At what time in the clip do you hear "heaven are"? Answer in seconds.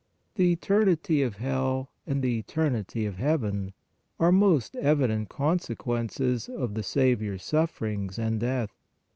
3.17-4.31